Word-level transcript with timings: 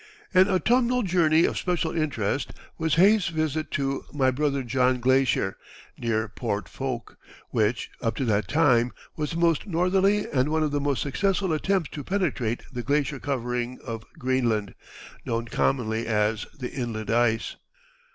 An 0.33 0.49
autumnal 0.49 1.03
journey 1.03 1.45
of 1.45 1.59
special 1.59 1.95
interest 1.95 2.53
was 2.79 2.95
Hayes's 2.95 3.27
visit 3.29 3.69
to 3.69 4.03
"My 4.11 4.31
Brother 4.31 4.63
John 4.63 4.99
Glacier," 4.99 5.57
near 5.95 6.27
Port 6.27 6.67
Foulke, 6.67 7.17
which, 7.51 7.91
up 8.01 8.15
to 8.15 8.25
that 8.25 8.47
time, 8.47 8.93
was 9.15 9.29
the 9.29 9.37
most 9.37 9.67
northerly 9.67 10.25
and 10.31 10.49
one 10.49 10.63
of 10.63 10.71
the 10.71 10.81
most 10.81 11.03
successful 11.03 11.53
attempts 11.53 11.89
to 11.91 12.03
penetrate 12.03 12.63
the 12.73 12.81
glacier 12.81 13.19
covering 13.19 13.77
of 13.85 14.03
Greenland, 14.17 14.73
known 15.23 15.45
commonly 15.45 16.07
as 16.07 16.47
the 16.57 16.71
"Inland 16.73 17.11
Ice." 17.11 17.57